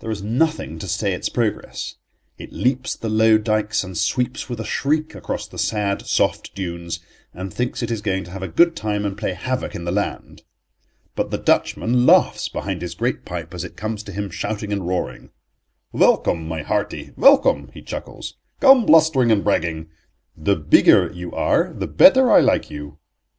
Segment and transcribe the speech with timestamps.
[0.00, 1.94] There is nothing to stay its progress.
[2.36, 7.00] It leaps the low dykes and sweeps with a shriek across the sad, soft dunes,
[7.32, 9.90] and thinks it is going to have a good time and play havoc in the
[9.90, 10.42] land.
[11.16, 14.86] But the Dutchman laughs behind his great pipe as it comes to him shouting and
[14.86, 15.30] roaring.
[15.92, 19.88] "Welcome, my hearty, welcome," he chuckles, "come blustering and bragging;
[20.36, 22.98] the bigger you are the better I like you."